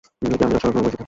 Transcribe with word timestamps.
এটি 0.33 0.43
আমিরাত 0.45 0.61
সড়ক 0.61 0.73
নামেও 0.75 0.85
পরিচিত। 0.85 0.97